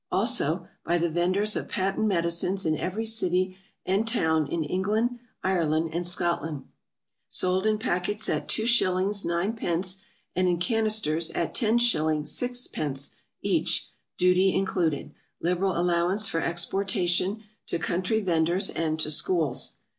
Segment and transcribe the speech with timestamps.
[0.11, 3.55] Also, by the Venders of Patent Medicines in every City
[3.85, 6.67] and Town, in England, Ireland and Scotland.
[7.29, 8.83] Sold in Packets at 2s.
[9.23, 9.97] 9d.
[10.35, 12.21] and in Cannisters at 10s.
[12.23, 13.13] 6d.
[13.43, 15.13] each, Duty included.
[15.39, 19.75] Liberal Allowance for Exportation, to Country Venders and to Schools.